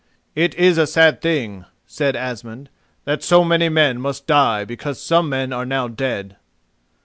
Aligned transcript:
"It 0.33 0.55
is 0.55 0.79
a 0.79 0.87
sad 0.87 1.21
thing," 1.21 1.65
said 1.85 2.15
Asmund, 2.15 2.69
"that 3.05 3.21
so 3.21 3.43
many 3.43 3.69
men 3.69 4.01
must 4.01 4.25
die 4.25 4.65
because 4.65 4.99
some 4.99 5.29
men 5.29 5.53
are 5.53 5.63
now 5.63 5.87
dead." 5.87 6.37